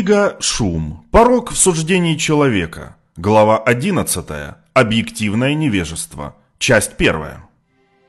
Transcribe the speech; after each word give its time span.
Книга 0.00 0.38
«Шум. 0.40 1.04
Порог 1.10 1.50
в 1.50 1.58
суждении 1.58 2.16
человека». 2.16 2.96
Глава 3.18 3.58
11. 3.58 4.24
Объективное 4.72 5.52
невежество. 5.52 6.36
Часть 6.58 6.92
1. 6.96 7.16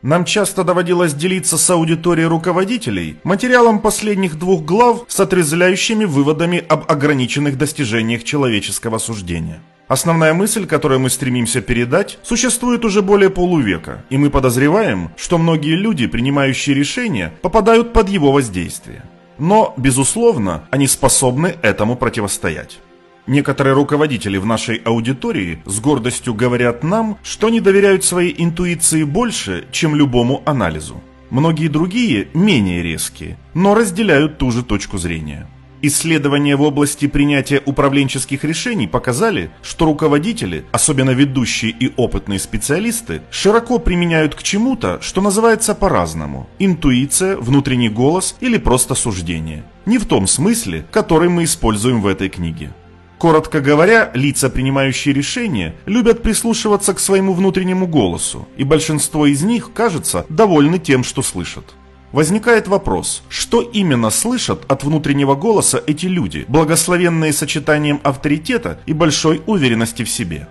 Нам 0.00 0.24
часто 0.24 0.64
доводилось 0.64 1.12
делиться 1.12 1.58
с 1.58 1.68
аудиторией 1.68 2.26
руководителей 2.26 3.18
материалом 3.22 3.80
последних 3.80 4.38
двух 4.38 4.64
глав 4.64 5.04
с 5.08 5.20
отрезвляющими 5.20 6.06
выводами 6.06 6.64
об 6.66 6.90
ограниченных 6.90 7.58
достижениях 7.58 8.24
человеческого 8.24 8.96
суждения. 8.96 9.60
Основная 9.86 10.32
мысль, 10.32 10.66
которую 10.66 11.00
мы 11.00 11.10
стремимся 11.10 11.60
передать, 11.60 12.18
существует 12.22 12.86
уже 12.86 13.02
более 13.02 13.28
полувека, 13.28 14.06
и 14.08 14.16
мы 14.16 14.30
подозреваем, 14.30 15.10
что 15.18 15.36
многие 15.36 15.76
люди, 15.76 16.06
принимающие 16.06 16.74
решения, 16.74 17.34
попадают 17.42 17.92
под 17.92 18.08
его 18.08 18.32
воздействие. 18.32 19.02
Но, 19.38 19.74
безусловно, 19.76 20.64
они 20.70 20.86
способны 20.86 21.56
этому 21.62 21.96
противостоять. 21.96 22.78
Некоторые 23.26 23.74
руководители 23.74 24.36
в 24.36 24.44
нашей 24.44 24.76
аудитории 24.76 25.62
с 25.64 25.80
гордостью 25.80 26.34
говорят 26.34 26.84
нам, 26.84 27.18
что 27.22 27.46
они 27.46 27.60
доверяют 27.60 28.04
своей 28.04 28.34
интуиции 28.36 29.02
больше, 29.02 29.66
чем 29.72 29.94
любому 29.94 30.42
анализу. 30.44 31.02
Многие 31.30 31.68
другие 31.68 32.28
менее 32.34 32.82
резкие, 32.82 33.38
но 33.54 33.74
разделяют 33.74 34.36
ту 34.38 34.50
же 34.50 34.62
точку 34.62 34.98
зрения. 34.98 35.48
Исследования 35.86 36.56
в 36.56 36.62
области 36.62 37.06
принятия 37.06 37.62
управленческих 37.66 38.42
решений 38.42 38.86
показали, 38.86 39.50
что 39.62 39.84
руководители, 39.84 40.64
особенно 40.72 41.10
ведущие 41.10 41.72
и 41.72 41.92
опытные 41.98 42.38
специалисты, 42.38 43.20
широко 43.30 43.78
применяют 43.78 44.34
к 44.34 44.42
чему-то, 44.42 44.98
что 45.02 45.20
называется 45.20 45.74
по-разному– 45.74 46.48
интуиция, 46.58 47.36
внутренний 47.36 47.90
голос 47.90 48.34
или 48.40 48.56
просто 48.56 48.94
суждение. 48.94 49.64
Не 49.84 49.98
в 49.98 50.06
том 50.06 50.26
смысле, 50.26 50.86
который 50.90 51.28
мы 51.28 51.44
используем 51.44 52.00
в 52.00 52.06
этой 52.06 52.30
книге. 52.30 52.72
Коротко 53.18 53.60
говоря, 53.60 54.10
лица, 54.14 54.48
принимающие 54.48 55.12
решения, 55.12 55.74
любят 55.84 56.22
прислушиваться 56.22 56.94
к 56.94 56.98
своему 56.98 57.34
внутреннему 57.34 57.86
голосу, 57.86 58.48
и 58.56 58.64
большинство 58.64 59.26
из 59.26 59.42
них, 59.42 59.74
кажется, 59.74 60.24
довольны 60.30 60.78
тем, 60.78 61.04
что 61.04 61.20
слышат. 61.20 61.74
Возникает 62.14 62.68
вопрос, 62.68 63.24
что 63.28 63.60
именно 63.60 64.08
слышат 64.08 64.62
от 64.68 64.84
внутреннего 64.84 65.34
голоса 65.34 65.82
эти 65.84 66.06
люди, 66.06 66.44
благословенные 66.46 67.32
сочетанием 67.32 68.00
авторитета 68.04 68.78
и 68.86 68.92
большой 68.92 69.42
уверенности 69.46 70.04
в 70.04 70.08
себе? 70.08 70.46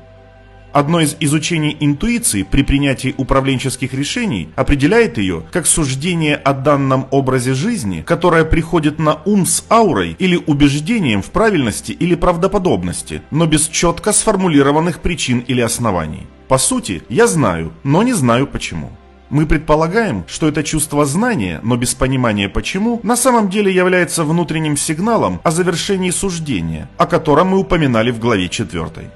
Одно 0.73 1.00
из 1.00 1.16
изучений 1.22 1.78
интуиции 1.80 2.44
при 2.44 2.64
принятии 2.64 3.16
управленческих 3.17 3.94
решений 3.94 4.50
определяет 4.58 5.17
ее 5.17 5.45
как 5.53 5.66
суждение 5.66 6.36
о 6.36 6.52
данном 6.52 7.08
образе 7.11 7.53
жизни, 7.53 8.03
которое 8.05 8.44
приходит 8.44 9.00
на 9.00 9.22
ум 9.23 9.45
с 9.45 9.64
аурой 9.70 10.17
или 10.20 10.36
убеждением 10.36 11.22
в 11.22 11.30
правильности 11.30 11.94
или 11.94 12.16
правдоподобности, 12.16 13.22
но 13.31 13.45
без 13.45 13.70
четко 13.70 14.11
сформулированных 14.11 15.00
причин 15.00 15.39
или 15.48 15.61
оснований. 15.61 16.27
По 16.50 16.58
сути, 16.58 17.03
я 17.08 17.25
знаю, 17.25 17.72
но 17.83 18.03
не 18.03 18.11
знаю 18.11 18.48
почему. 18.48 18.92
Мы 19.34 19.48
предполагаем, 19.48 20.26
что 20.28 20.48
это 20.48 20.62
чувство 20.62 21.08
знания, 21.08 21.59
но 21.64 21.76
без 21.76 21.95
понимания 21.95 22.50
почему, 22.50 23.00
на 23.02 23.16
самом 23.16 23.50
деле 23.50 23.73
является 23.73 24.23
внутренним 24.23 24.78
сигналом 24.78 25.42
о 25.44 25.50
завершении 25.50 26.12
суждения, 26.12 26.88
о 26.98 27.08
котором 27.08 27.48
мы 27.48 27.58
упоминали 27.58 28.11
в 28.11 28.20
главе 28.20 28.48
4. 28.48 29.09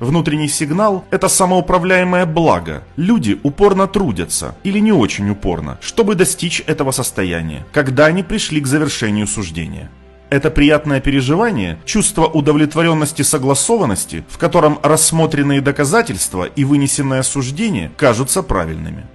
Внутренний 0.00 0.48
сигнал– 0.48 1.06
это 1.10 1.28
самоуправляемое 1.28 2.26
благо. 2.26 2.82
Люди 2.96 3.40
упорно 3.42 3.86
трудятся, 3.86 4.54
или 4.64 4.80
не 4.80 4.92
очень 4.92 5.30
упорно, 5.30 5.78
чтобы 5.80 6.14
достичь 6.14 6.62
этого 6.66 6.90
состояния, 6.90 7.64
когда 7.72 8.04
они 8.04 8.22
пришли 8.22 8.60
к 8.60 8.66
завершению 8.66 9.26
суждения. 9.26 9.90
Это 10.28 10.50
приятное 10.50 11.00
переживание, 11.00 11.78
чувство 11.86 12.26
удовлетворенности 12.26 13.22
согласованности, 13.22 14.26
в 14.28 14.36
котором 14.36 14.78
рассмотренные 14.82 15.62
доказательства 15.62 16.44
и 16.44 16.64
вынесенное 16.64 17.22
суждение 17.22 17.90
кажутся 17.96 18.42
правильными. 18.42 19.06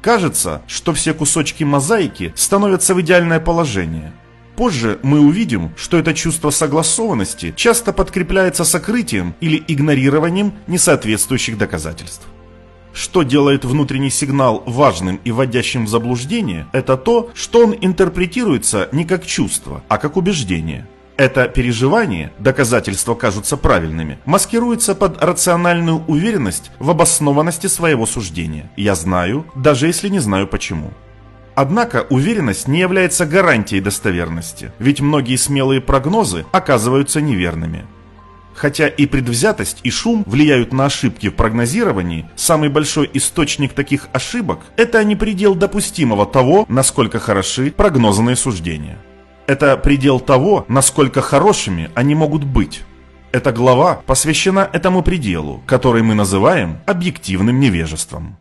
Кажется, 0.00 0.62
что 0.66 0.92
все 0.92 1.12
кусочки 1.12 1.64
мозаики 1.64 2.32
становятся 2.36 2.94
в 2.94 3.00
идеальное 3.00 3.40
положение. 3.40 4.12
Позже 4.56 4.98
мы 5.02 5.20
увидим, 5.20 5.72
что 5.76 5.98
это 5.98 6.14
чувство 6.14 6.50
согласованности 6.50 7.52
часто 7.56 7.92
подкрепляется 7.92 8.64
сокрытием 8.64 9.34
или 9.40 9.62
игнорированием 9.68 10.52
несоответствующих 10.66 11.58
доказательств. 11.58 12.26
Что 12.92 13.22
делает 13.22 13.64
внутренний 13.64 14.10
сигнал 14.10 14.62
важным 14.66 15.20
и 15.22 15.30
вводящим 15.30 15.84
в 15.84 15.88
заблуждение, 15.88 16.66
это 16.72 16.96
то, 16.96 17.30
что 17.34 17.64
он 17.64 17.76
интерпретируется 17.80 18.88
не 18.90 19.04
как 19.04 19.26
чувство, 19.26 19.84
а 19.88 19.98
как 19.98 20.16
убеждение– 20.16 20.88
это 21.18 21.48
переживание, 21.48 22.32
доказательства 22.38 23.14
кажутся 23.14 23.56
правильными, 23.56 24.18
маскируется 24.24 24.94
под 24.94 25.22
рациональную 25.22 26.02
уверенность 26.06 26.70
в 26.78 26.88
обоснованности 26.88 27.66
своего 27.66 28.06
суждения. 28.06 28.70
Я 28.76 28.94
знаю, 28.94 29.44
даже 29.54 29.88
если 29.88 30.08
не 30.08 30.20
знаю 30.20 30.46
почему. 30.46 30.92
Однако 31.56 32.06
уверенность 32.08 32.68
не 32.68 32.78
является 32.78 33.26
гарантией 33.26 33.80
достоверности, 33.80 34.70
ведь 34.78 35.00
многие 35.00 35.34
смелые 35.34 35.80
прогнозы 35.80 36.46
оказываются 36.52 37.20
неверными. 37.20 37.84
Хотя 38.54 38.86
и 38.86 39.06
предвзятость, 39.06 39.80
и 39.82 39.90
шум 39.90 40.22
влияют 40.24 40.72
на 40.72 40.86
ошибки 40.86 41.28
в 41.30 41.34
прогнозировании, 41.34 42.28
самый 42.36 42.68
большой 42.68 43.10
источник 43.12 43.72
таких 43.72 44.08
ошибок– 44.12 44.60
это 44.76 45.02
не 45.02 45.16
предел 45.16 45.56
допустимого 45.56 46.26
того, 46.26 46.64
насколько 46.68 47.18
хороши 47.18 47.72
прогнозные 47.72 48.36
суждения. 48.36 48.98
Это 49.48 49.78
предел 49.78 50.20
того, 50.20 50.66
насколько 50.68 51.22
хорошими 51.22 51.90
они 51.94 52.14
могут 52.14 52.44
быть. 52.44 52.82
Эта 53.32 53.50
глава 53.50 54.02
посвящена 54.04 54.68
этому 54.74 55.02
пределу, 55.02 55.62
который 55.64 56.02
мы 56.02 56.14
называем 56.14 56.80
объективным 56.84 57.58
невежеством. 57.58 58.36